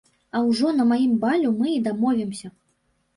А 0.37 0.39
ўжо 0.45 0.69
на 0.77 0.85
маім 0.91 1.11
балю 1.25 1.51
мы 1.59 1.67
і 1.73 1.83
дамовімся. 1.89 2.47